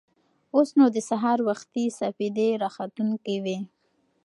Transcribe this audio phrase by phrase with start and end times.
[0.55, 3.57] اوس نو د سهار وختي سپېدې راختونکې وې.